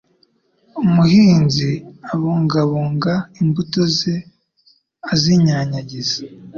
Umuhinzi 0.81 1.69
abungabunga 2.11 3.13
imbuto 3.41 3.81
ze 3.97 4.15
azinyanyagiza. 5.13 6.19